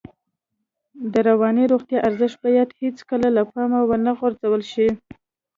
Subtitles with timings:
[1.11, 4.87] د رواني روغتیا ارزښت باید هېڅکله له پامه ونه غورځول شي.